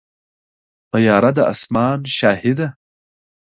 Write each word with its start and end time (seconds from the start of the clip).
طیاره 0.91 1.31
د 1.37 1.39
اسمان 1.53 1.97
شاهي 2.17 2.53
ده. 2.59 2.67